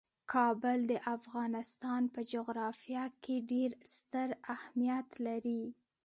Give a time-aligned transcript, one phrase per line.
[0.33, 5.63] کابل د افغانستان په جغرافیه کې ډیر ستر اهمیت لري.